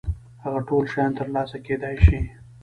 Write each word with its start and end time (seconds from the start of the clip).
هغه 0.43 0.59
ټول 0.69 0.83
شيان 0.93 1.11
تر 1.19 1.27
لاسه 1.35 1.57
کېدای 1.65 1.95
شي. 2.05 2.19